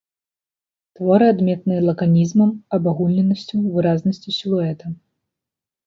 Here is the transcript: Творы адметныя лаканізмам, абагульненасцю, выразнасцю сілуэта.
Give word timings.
Творы 0.99 1.25
адметныя 1.33 1.81
лаканізмам, 1.89 2.49
абагульненасцю, 2.79 3.55
выразнасцю 3.79 4.29
сілуэта. 4.43 4.85